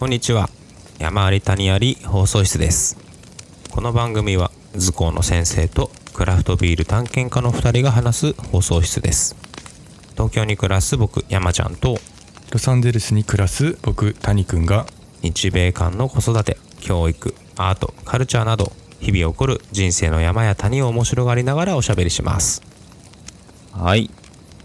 [0.00, 0.50] こんにちは。
[0.98, 2.98] 山あり谷あり放送室です。
[3.70, 9.36] この番組は図工の先生とクラフトビール探検家の2人が話す放送室です。
[10.14, 11.98] 東京に暮らす僕山ちゃんと
[12.50, 14.84] ロサンゼルスに暮らす僕谷くんが
[15.22, 22.62] 日米間の子育て教育アートカルチャーなど日々起こる人生の山や谷を面白がりながらおしゃべりします。
[23.72, 24.10] はい。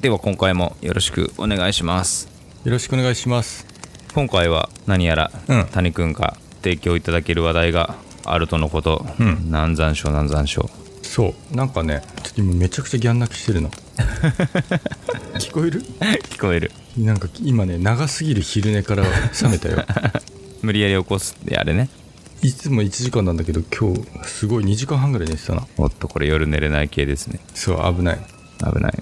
[0.01, 2.27] では今回もよろしくお願いします。
[2.65, 3.68] よろしくお願いします
[4.13, 7.95] 今回は何やらうん谷くんが提供いただける話題が
[8.25, 9.05] あるとのこと。
[9.19, 10.69] うん南山椒南山椒。
[11.03, 13.71] そうなんかねちょっと今めちゃくちゃギャン泣きしてるの
[15.39, 15.81] 聞こえる？
[15.81, 16.71] 聞こえる。
[16.97, 19.83] なんか今ね長すぎる昼寝から覚めたよ
[20.61, 21.89] 無理やり起こすってあれね。
[22.41, 27.39] いつも1時間なんだけど今日すごい2時間半ぐらい寝てたなおっとこれ夜寝れない系ですね。
[27.53, 28.19] そう危ない
[28.73, 28.93] 危ない。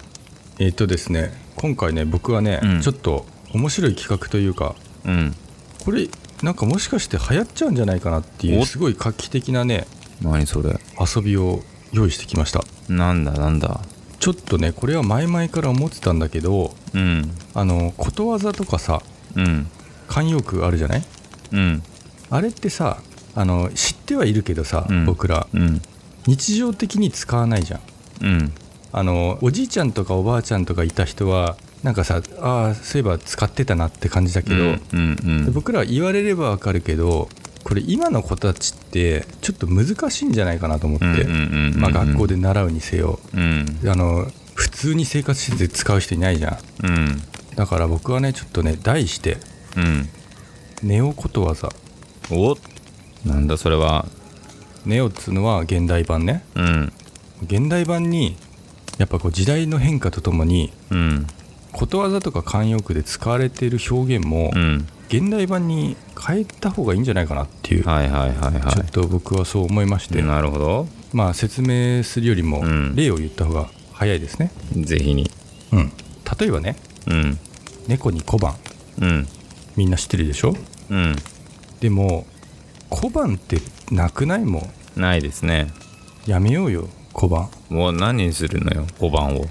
[0.59, 4.75] えっ、とですね今回ね僕はね、うんちょっと面白い企画というか
[5.07, 5.35] うん。
[5.83, 6.07] これ
[6.43, 9.87] なんかもしかして流行っちゃうんじゃないかなっていうおすごい画期的なね
[10.21, 10.79] 何それ。
[10.99, 11.61] 遊びを
[11.93, 13.81] 用意してきましたなんだなんだ。
[14.19, 17.31] ちょっとねこれは前々から思ってたんだけどうん。
[17.53, 19.01] あのことわざとかさ
[19.35, 19.67] うん。
[20.07, 21.03] 慣用句あるじゃない？
[21.53, 21.83] うん。
[22.29, 23.01] あれってさ
[23.35, 25.81] あの知ってはいるけどさ、うん僕らうん。
[26.25, 27.79] 日常的に使わないじゃん
[28.21, 28.53] うん。
[28.91, 34.81] あのおじいちゃんとかおばあちゃんとかいた人はなんかさああそういえば使ってたなって感じだけど、うん。
[34.93, 35.45] うん。
[35.45, 37.29] で僕らは言われればわかるけど
[37.63, 43.79] これ今の子たちってちょっと難しいんじゃないかなと思って、学校で習うにせようん。
[43.85, 47.21] あの普通に生活してて使う人いないじゃんうん。
[47.55, 49.37] だから僕はねちょっとね題して
[49.75, 50.09] うん。
[50.83, 51.69] 「ネオことわざ
[52.31, 52.57] お
[53.25, 54.05] なんだそれは。」
[54.85, 56.93] ネオっつうのは現代版ねうん。
[57.43, 58.37] 現代版に
[58.97, 61.27] やっぱこう時代の変化とともにうん。
[61.71, 64.87] ことわざとか慣用句で使われている表現もうん。
[65.09, 70.21] 現代版に変えた方がいいんじゃないかなっていう、はいはいはいはちょっと僕はそう思いまして、い。
[70.23, 70.85] なるほど。
[71.13, 75.31] まあ説明するよりもうん例を言った方が早いですね、ぜひに。
[75.71, 75.91] うん、
[76.37, 76.75] 例えばね
[77.05, 77.39] うん。
[77.87, 78.57] 猫に小判
[78.99, 79.27] うん。
[79.77, 80.53] みんな知ってるでしょ？
[80.89, 81.15] うん。
[81.79, 82.27] でも
[82.89, 85.71] 小判ってなくないもないですね。
[86.27, 89.45] うやめようよ小判もう何にするのよ、小判を。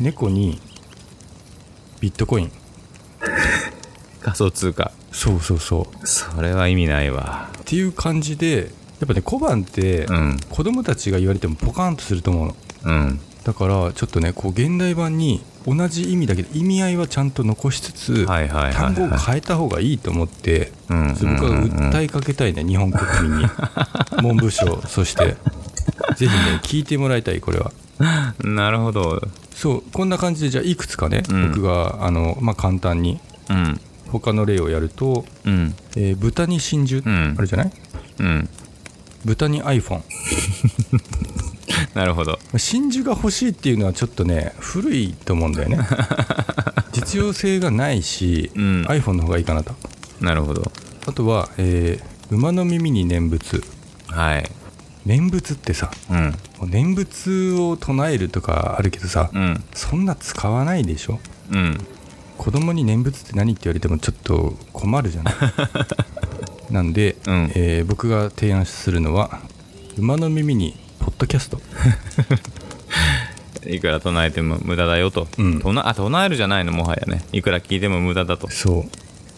[0.00, 0.58] 猫に
[2.00, 2.52] ビットコイン
[4.22, 4.92] 仮想通貨。
[5.12, 7.50] そうそうそうそれは意味ないわ。
[7.60, 10.38] っていう感じでやっぱね小判ってうん。
[10.50, 13.20] 子供たちが言われてもポカーンとすると思うのうん。
[13.44, 19.18] だからちょっとねこう現代版に同じ意味だけど意味合いはちゃんと残しつつ、単語をはい。
[19.18, 23.44] 変えた方がいいと思って、うん僕は訴えかけたいね日本国民に
[24.22, 25.36] 文部省そして
[26.16, 27.72] ぜひね聞いてもらいたいこれは
[28.44, 29.20] なるほど。
[29.54, 33.80] そうこんな感じでじゃあいくつかね、うん僕があの、まあ、簡単にうん。
[34.08, 35.74] 他の例をやると、うん。
[35.96, 37.72] えー豚に真珠、うんあるじゃない？
[38.20, 38.48] うん。
[39.24, 40.00] 豚に iPhone
[41.94, 42.38] なるほど。
[42.56, 45.78] 真珠が欲しいっていうのはちょっとね古いと思うんだよね
[46.92, 49.74] 実用性がないし、うん iPhone の方がいいかなと
[50.20, 50.70] なるほど。
[51.06, 53.60] あとは、えー馬の耳に念仏
[54.06, 54.48] はい。
[55.06, 56.70] 念仏ってさうん。
[56.70, 59.64] 念仏を唱えるとかあるけどさ、うん。
[59.74, 61.18] そんな使わないでしょ？
[61.50, 61.78] うん。
[62.38, 65.34] 子供に念仏って何って言われてもちょっと困るじゃない？
[66.72, 69.40] なんで、うんえー僕が提案するのは
[69.98, 71.60] 馬の耳にポッドキャスト
[73.68, 75.28] いくら唱えても無駄だよと。
[75.38, 77.22] うん唱えるじゃないの、もはやね。
[77.32, 78.48] いくら聞いても無駄だと。
[78.50, 78.84] そう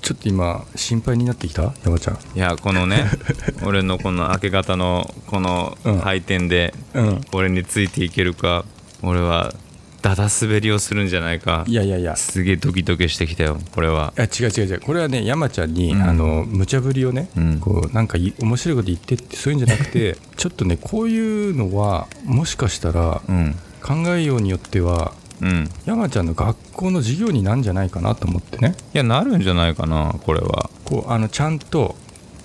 [0.03, 1.73] ちょっと今心配になってきた？
[1.85, 2.19] 山ちゃん。
[2.35, 3.05] いや、このね、
[3.65, 6.01] 俺のこの明け方のこのうん。
[6.01, 7.21] 回転で、うん。
[7.33, 8.65] 俺についていけるか、
[9.03, 9.55] 俺は、
[10.03, 11.65] だだ滑りをするんじゃないか。
[11.69, 11.73] い。
[11.75, 12.17] やいやいや。
[12.17, 14.13] すげえドキドキしてきたよ、これは。
[14.19, 14.81] 違う違う違う。
[14.81, 16.03] これはね山ちゃんに、うん。
[16.03, 17.59] あの無茶ぶりをね、うん。
[17.61, 23.55] こうなんかい面白いこと言ってってそういうんじゃなくて ちょっとねこういうのはもしかしたらうん。
[23.81, 25.13] 考えようによっては
[25.43, 25.69] うん。
[25.85, 30.71] 山ちゃんの学校の授業になんじゃないかなと思ってねいや、なるんじゃないかな、これは。
[30.85, 31.97] こうあのちゃんと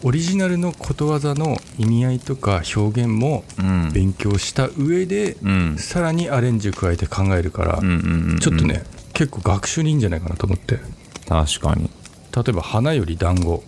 [0.04, 3.92] オリジナルのことわざの意味合いとか表現もうん。
[3.94, 5.78] 勉強した上で、うん。
[5.78, 8.84] さらにアレンジを加えて考えるから、うんうんうんうんちょっとね
[9.14, 10.80] 結構学習にいいんじゃないかなと思って
[11.28, 11.90] 確かに。
[12.36, 13.64] 例えば花より団子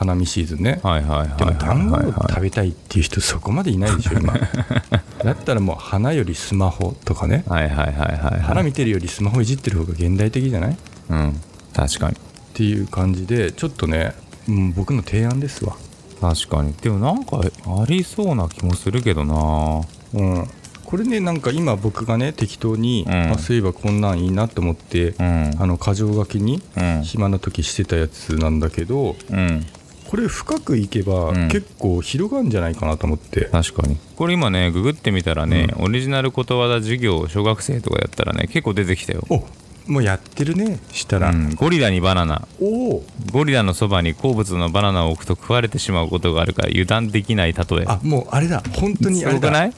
[0.00, 0.80] 花見シーズンね。
[0.82, 4.32] はいはいはいはいでも団子食べたいっていう人そこまでいないでしょ今。
[5.22, 7.44] だったらもう花よりスマホとかね。
[7.46, 8.40] はいはいはいはいはい。
[8.40, 10.70] 花見てるよりスマホいじってる方が現代的じゃない？
[10.72, 10.74] っ
[11.10, 11.40] うん
[11.74, 12.16] 確かに。
[12.54, 14.14] ていう感じでちょっとね、
[14.48, 15.76] うん、僕の提案ですわ。
[16.18, 16.72] 確かに。
[16.80, 19.82] でもなんかありそうな気もするけどな。
[20.14, 20.48] うん。
[20.86, 23.32] これねなんか今僕がね適当に、うん。
[23.32, 25.50] あそういえばこんなんいいなと思って、うん。
[25.58, 27.02] あの箇条書きにうん。
[27.04, 29.66] 暇な時してたやつなんだけどうん
[30.10, 31.48] これ深くいけば、うん。
[31.48, 33.44] 結構広がるんじゃないかなと思って。
[33.44, 33.96] 確かに。
[34.16, 39.44] これ今ねググってみたらね、オリジナルことわざ授業小学生とかやったらね結構出てきたよ、お
[39.86, 42.46] もうやってるねしたら、うん、ゴリラにバナナ。
[42.58, 47.84] ゴリラのそばに好物のバナナを置くと食われてしまうことがあるから油断できない例え。
[47.86, 48.62] あもうあれだ。
[48.74, 49.50] 本当にあれだ。
[49.50, 49.72] ない？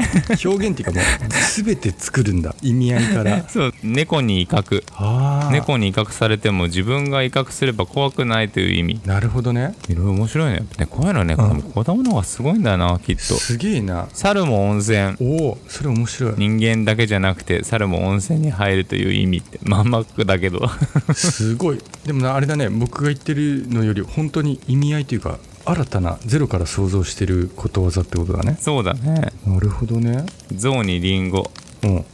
[0.44, 2.54] 表現っていうかもう全て作るんだ。
[2.62, 3.46] 意味合いから。
[3.48, 3.74] そう。
[3.82, 5.50] 猫に威嚇。
[5.50, 9.00] 猫に威嚇されても自分が威嚇すれば怖くないという意味。
[9.06, 9.74] なるほどね。
[9.88, 10.66] いろいろ面白いね。
[10.78, 11.62] ねこういうのね、うん。
[11.62, 13.22] 子供の方がすごいんだなきっと。
[13.22, 14.08] すげえな。
[14.12, 15.16] 猿も温泉。
[15.20, 16.34] おおそれ面白い。
[16.36, 19.58] 人間だけじゃなくて猿も温泉に入るという意味って。
[19.62, 20.68] まんまだけど。
[21.14, 21.78] すごい。
[22.04, 28.56] でもなあれだね僕が言ってるのより本当に意味合いというか新たなゼロから想像してることわざってことだね。
[28.60, 29.32] そうだね。
[29.46, 30.24] なるほどね。
[30.54, 31.50] 象にリンゴ。
[31.82, 32.04] うん。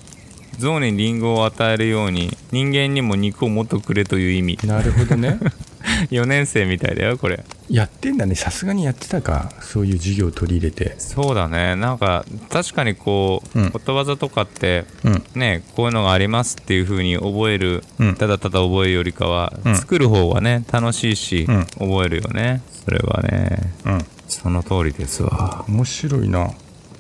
[0.59, 4.59] 象にリンゴを与えるように人間にも肉をもっとくれという意味。
[4.67, 5.39] なるほどね。
[6.11, 8.35] 4年生みたいだよこれやってんだね。
[8.35, 9.53] さすがにやってたか。
[9.61, 10.95] そういう授業を取り入れて。
[10.99, 11.77] そうだね。
[11.77, 13.71] なんか確かにこう、うん。
[13.71, 15.25] ことわざとかってうん。
[15.35, 18.15] ねこういうのがありますっていう風に覚える、うん。
[18.17, 19.77] ただただ覚えるよりかは、うん。
[19.77, 21.67] 作る方がね楽しいし、うん。
[21.67, 22.63] 覚えるよね。
[22.85, 23.73] それはね。
[23.85, 24.07] うん。
[24.29, 25.65] その通りですわ。
[25.69, 26.51] 面白いな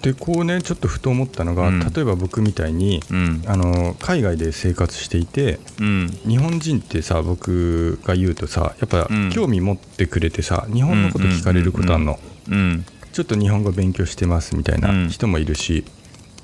[0.03, 1.81] でこうねちょっとふと思ったのが、うん。
[1.81, 3.43] 例えば僕みたいにうん。
[3.47, 6.09] あの海外で生活していてうん。
[6.27, 9.31] 日本人ってさ僕が言うとさやっぱうん。
[9.31, 12.19] 興味持ってくれてさ日本のこと聞かれることあんの、
[12.49, 12.85] うん。
[13.13, 15.09] ちょっと日本語勉強してますみたいなうん。
[15.09, 15.85] 人もいるし、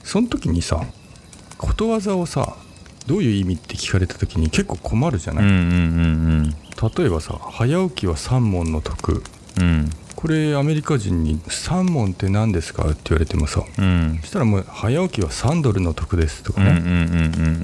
[0.03, 0.85] その時にさ
[1.57, 2.57] ことわざをさ
[3.07, 9.23] どういう意味って聞かれた時に結構困るじゃない、例えばさ「早起きは三問の得。
[9.59, 9.91] うんうん」
[10.25, 14.19] これアメリカ人に「三問って何ですか?」って言われてもさうん。
[14.23, 16.81] そしたらもう「早起きは3ドルの得です」とかね、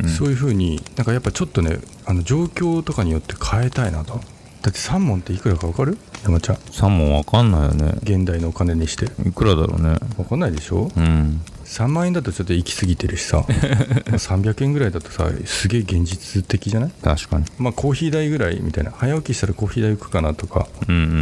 [0.09, 4.21] そういうふうになんかやっぱちょっとねあの状況とかによって変えたいなと
[4.63, 5.97] だって3問っていくらか分かる？
[6.23, 6.57] 山ちゃん。
[6.57, 7.95] 3問わかんないよね。
[8.03, 9.07] 現代のお金にして。
[9.27, 9.97] いくらだろうね。
[10.17, 10.91] 分かんないでしょ？
[10.95, 11.41] うん。
[11.65, 13.39] 3万円だとちょっと行き過ぎてるしさ。
[13.39, 13.47] まあ
[14.19, 16.91] 300円ぐらいだとさすげえ現実的じゃない？
[17.03, 17.47] 確かに。
[17.59, 18.91] まあコーヒー代ぐらいみたいな。
[18.91, 21.17] 早起きしたらコーヒー代浮くかなとか、うんうんうんう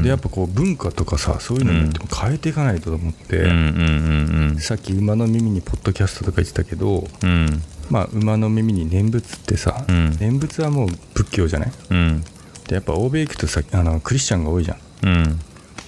[0.00, 0.02] ん。
[0.02, 7.30] でやっぱこう文化とかさそういうのによっても変えていかないとと思って、うんうんうんさっき馬の耳にポッドキャストとか言ってたけどうん。
[7.30, 10.16] うんまあ馬の耳に念仏ってさ、うん。
[10.18, 11.72] 念仏はもう仏教じゃない？
[11.90, 12.22] うん。
[12.22, 12.26] で
[12.74, 14.78] やっぱ欧米行くとさあのクリスチャンが多いじゃん。
[15.02, 15.24] うん。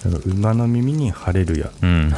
[0.05, 2.13] だから馬の耳にハレルヤうん。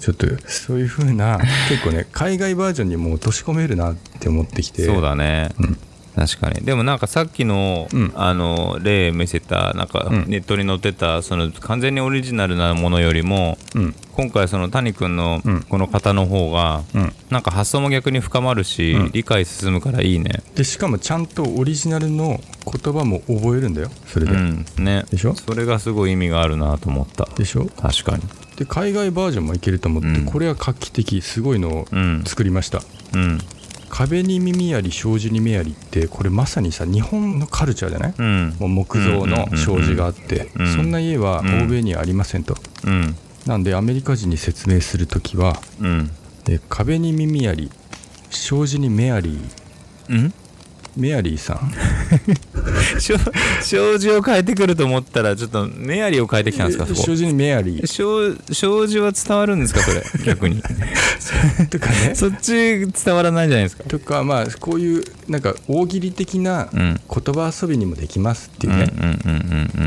[0.00, 1.38] ちょっとそういう風な
[1.68, 4.84] 結構ね海外バージョンにもう落とし込めるなって思ってきて。
[4.84, 5.78] そうだね、うん。
[6.14, 6.64] 確かに。
[6.64, 8.12] でもなんかさっきの,、うん。
[8.14, 10.24] あの例見せたなんかうん。
[10.28, 15.62] ネットに載ってたその完全にオリジナルなものよりもうん今回その谷君のうん。
[15.62, 17.12] この方の方が、うん。
[17.30, 19.10] なんか発想も逆に深まるし、うん。
[19.12, 20.42] 理解進むからいいね。
[20.54, 24.66] でしかもちゃんとオリジナルの言葉も覚えるんだよそれで、うん。
[24.78, 25.04] ね。
[25.10, 25.34] でしょ？
[25.34, 27.24] それがすごい意味があるなと思った。
[27.36, 27.66] でしょ？
[27.80, 28.22] 確かに。
[28.56, 30.24] で海外バージョンもいけると思って、うん。
[30.26, 32.22] これは画期的すごいのをうん。
[32.24, 32.82] 作りました、
[33.14, 33.40] うん。
[33.88, 38.56] 壁に耳やり障子に目やりってこれまさにさ日本のカルチャーじゃない、うん。
[38.58, 40.74] もう木造の障子があって、うん。
[40.74, 43.16] そんな家はうん欧米にはありませんと、うん
[43.46, 46.10] なんでアメリカ人に説明するときはうん。
[46.48, 47.70] え壁に耳やり
[48.30, 50.34] 障子にメアリーうん？
[50.96, 51.72] メアリーさん
[53.62, 57.00] 障子を変えてくると思ったらちょっとメアリーを変えてきたんですかそこ。
[57.02, 57.86] 障子にメアリー。
[57.86, 60.62] 障障子は伝わるんですかそれ 逆に。
[61.70, 62.12] とかね。
[62.14, 62.52] そっち
[63.04, 63.84] 伝わらないんじゃないですか。
[63.84, 67.00] とかまあこういうなんか大喜利的なうん。
[67.24, 68.86] 言葉遊びにもできますっていうね、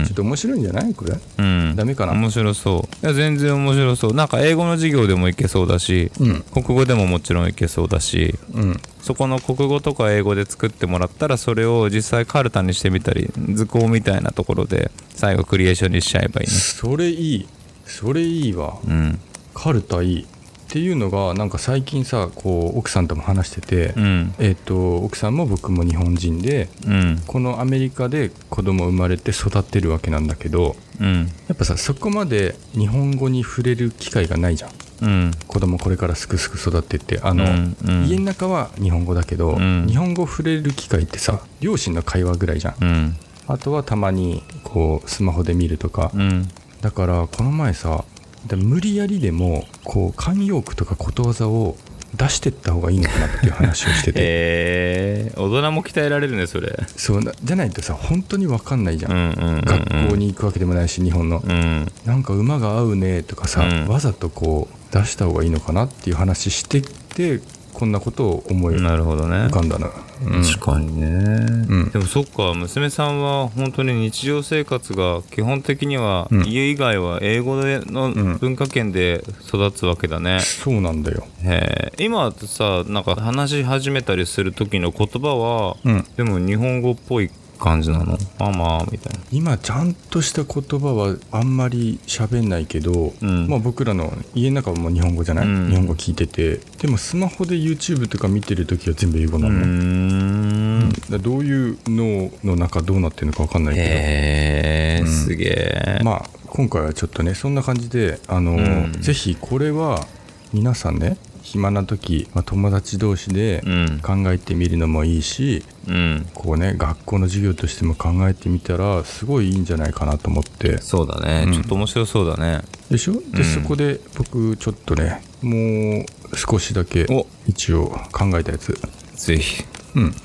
[0.06, 1.16] ちょっと面白いんじゃないこれ？
[1.40, 1.76] うんうん。
[1.76, 2.14] ダメかな？
[2.14, 3.06] 面白そう。
[3.06, 4.14] いや全然面白そう。
[4.14, 6.42] なんか英語の授業でもいけそうだしうん。
[6.54, 16.54] 国語でももちろんいけそうだしうんそこの国語とか英語で作ってもらったらそれを実際カルタにしてみたり図工みたいなところで最後クリエーションにしちゃえばいいね。
[16.54, 17.48] それいい。
[17.86, 18.80] それいいわ。
[18.84, 19.20] うん。
[19.54, 20.26] カルタいいっ
[20.70, 24.34] ていうのがなんか最近さこう奥さんとも話してて、うん。
[24.40, 27.22] えっ、と奥さんも僕も日本人でうん。
[27.28, 31.32] このアメリカで子供生まれて育ってるわけなんだけどうん。
[31.48, 34.72] やっぱさそこまで日本語に触れる機会がないじゃん
[35.02, 35.32] うん。
[35.48, 38.06] 子供これからすくすく育ってってあの、うんうん。
[38.06, 39.86] 家の中は日本語だけど、うん。
[39.88, 42.76] 日本語触れる機会ってさ両親の会話ぐらいじゃん。
[42.82, 43.18] うん。
[43.48, 46.48] あとはたまにこうスマホで見るとか、うん。
[46.82, 48.06] だからこの前さ
[48.48, 51.76] で無理やりでもこう慣用句とかことわざを
[52.16, 56.78] 出してった方がいいのかなっていう話をしてて、 えー、大人も鍛えられるねそれ。
[56.96, 59.62] そうなじゃないとさ本当に分かんないじゃん、うんうんうんうん。
[59.62, 61.92] 学校に行くわけでもないし日本の、うん。
[62.06, 63.88] なんか馬が合うねとかさ、うん。
[63.88, 67.42] わざとこう出した方がいいのかなっていう話してって
[67.74, 69.50] こんなことを思い浮なるほどね。
[69.52, 69.90] かんだな、
[70.24, 70.44] うん。
[70.44, 71.08] 確かにね。
[71.08, 71.90] うん。
[71.90, 76.46] でもそっか娘さんは本当に日常生活が基本的にはうん。
[76.46, 81.28] 家以外は英語でのん文化圏で育つわけだね、そうなんだよ。
[81.44, 82.04] へえ。
[82.06, 86.08] 今さなんか話し始めたりする時の言葉は、うん。
[86.16, 88.18] でも日本語っぽい感じなの？
[88.40, 89.20] ママみたいな。
[89.32, 93.48] 今ちゃんとした言葉はあんまり喋んないけど、うん。
[93.48, 95.70] まあ、僕らの家の中はもう日本語じゃない、うん。
[95.70, 96.60] 日本語聞いてて。
[96.80, 100.90] でもスマホで YouTube とか見てる時は全部英語なの、ん。
[100.90, 105.08] だからどういう脳の中どうなってるのか分かんないけど、へえ、うん。
[105.08, 108.56] すげえ、まあ今回はちょっとねそんな感じであの、う
[108.88, 108.92] ん。
[109.02, 110.06] ぜひこれは
[110.54, 114.00] 皆さんね暇な時、まあ、友達同士でうん。
[114.02, 116.28] 考えてみるのもいいし、うん。
[116.34, 120.80] こうね学校の授業としても考えてみたらすごいいいんじゃないかなと思って。
[120.80, 121.54] そうだね、うん。
[121.54, 122.62] ちょっと面白そうだね。
[122.90, 123.14] でしょ？
[123.14, 123.44] で、うん。
[123.44, 127.28] そこで僕ちょっとねもう少しだけお。
[127.48, 128.78] 一応考えたやつ。
[129.16, 129.64] ぜひ。
[129.96, 130.16] うん。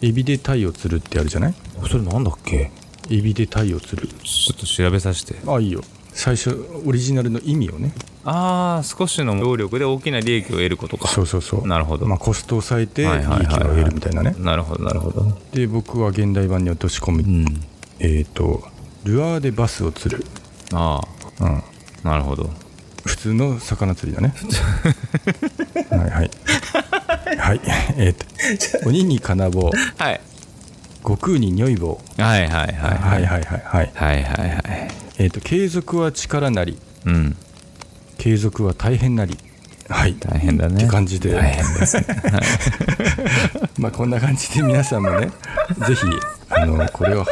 [0.00, 1.54] エビで鯛を釣るってあるじゃない？
[1.90, 2.70] それなんだっけ？
[3.10, 4.06] エビで鯛を釣る。
[4.08, 5.34] ちょっと調べさせて。
[5.46, 5.82] あいいよ
[6.18, 7.92] 最初オリジナルの意味をね。
[8.24, 11.06] ああ少しの労力で大きな利益を得ることか。
[11.06, 11.66] そうそうそう。
[11.66, 12.06] なるほど。
[12.06, 14.34] まあ、コストを抑えて利益を得るみたいなね。
[14.36, 15.24] なるほどなるほど。
[15.52, 17.44] で僕は現代版に落とし込む、うん。
[18.00, 18.64] えっ、と
[19.04, 20.24] ルアーでバスを釣る、
[20.72, 21.00] あ
[21.40, 21.62] うん、あ
[22.02, 22.50] なるほど。
[23.06, 24.34] 普通の魚釣りだね。
[25.88, 26.30] はいはい。
[27.38, 27.60] はい。
[27.96, 28.26] えっ、と
[28.90, 29.70] 鬼に金棒。
[29.96, 30.20] はい。
[31.04, 32.00] 悟空に如意棒。
[32.16, 32.72] はいはいはい。
[32.74, 33.90] はいはいはいはい。
[33.94, 37.36] はいはいはいえっ、と継続は力なりうん。
[38.18, 39.36] 継続は大変なり
[39.88, 40.14] はい。
[40.18, 40.76] 大変だね。
[40.76, 41.32] って感じで。
[41.32, 41.96] 大変です。
[41.96, 42.04] ね
[43.78, 45.30] まあこんな感じで皆さんもね
[45.86, 46.02] ぜひ
[46.50, 47.24] あのこれは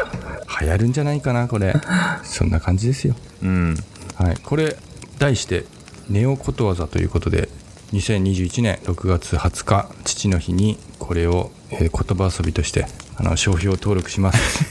[0.60, 1.74] 流行るんじゃないかなこれ。
[2.22, 3.14] そんな感じですよ。
[3.42, 3.76] うん。
[4.14, 4.38] はい。
[4.42, 4.76] これ
[5.18, 5.64] 題して
[6.08, 7.48] 「ネオことわざ」ということで
[7.92, 14.64] 2021年6月20日父の日にこれを、えー言葉遊びとしてあの商標登録します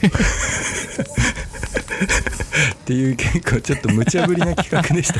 [2.86, 5.20] っていう結構ちょっと無茶ぶりな企画でした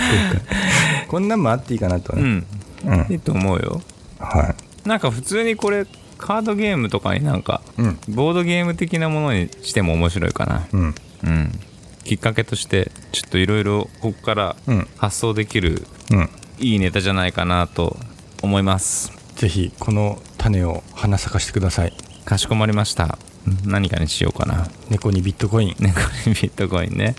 [1.10, 2.46] こんなんもあっていいかなとね、うん。
[2.86, 3.12] うん。
[3.12, 3.82] いいと思うよ。
[4.20, 4.54] は
[4.86, 5.88] なんか普通にこれ
[6.20, 8.00] カードゲームとかになんかいうん。
[8.10, 10.68] ボードゲーム的なものにしても面白いかな。
[10.74, 10.96] うん。
[11.24, 11.60] うん。
[12.04, 14.88] きっかけとしてちょっといろいろここからうん。
[14.98, 16.30] 発想できるうん。
[16.60, 17.98] いいネタじゃないかなと
[18.44, 19.12] 思います。
[19.38, 21.94] ぜひこの種を花咲かしてください。
[22.26, 23.06] かしこまりました。
[23.06, 23.35] うん
[23.66, 24.68] 何かにしようかな。
[24.90, 25.76] 猫にビットコイン。
[25.80, 27.16] ねこれビットコインね。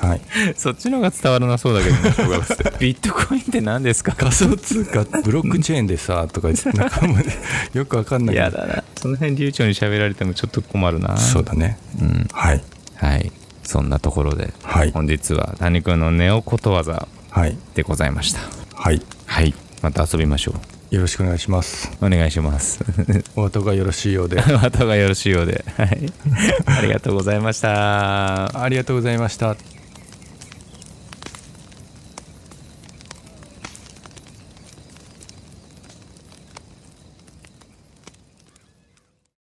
[0.00, 0.20] はい。
[0.56, 2.02] そっちの方が伝わらなそうだけどね
[2.78, 4.12] ビットコインって何ですか？
[4.14, 7.00] 仮想通貨ブロックチェーンでさとかなんか
[7.72, 8.84] よくわかんないけどやだな。
[8.96, 11.16] その辺流暢に喋られてもちょっと困るな。
[11.16, 11.78] そうだね。
[12.00, 12.26] うん。
[12.32, 12.62] はい。
[12.96, 13.32] はい。
[13.62, 14.92] そんなところではい。
[14.92, 17.56] 本日は谷君のネオことわざはい。
[17.74, 18.40] でございました。
[18.74, 19.00] はい。
[19.26, 19.54] はい。
[19.82, 20.54] また遊びましょ
[20.90, 21.90] よろしくお願いします。
[22.00, 22.80] うお願いします。
[23.36, 24.40] お後がよろしいようで。
[24.40, 25.64] 後がよろしいようで。
[25.76, 26.12] はい。
[26.64, 28.62] ありがとうございました。
[28.62, 29.77] ありがとうございました